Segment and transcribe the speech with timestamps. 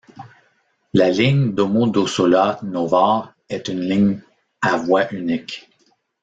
[0.95, 4.19] La ligne Domodossola-Novare est une ligne
[4.59, 5.69] à voie unique.